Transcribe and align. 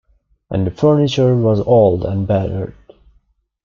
And 0.49 0.65
the 0.65 0.71
furniture 0.71 1.35
was 1.35 1.59
old 1.59 2.05
and 2.05 2.25
battered. 2.25 2.73